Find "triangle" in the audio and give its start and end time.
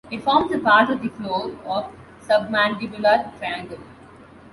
3.37-3.77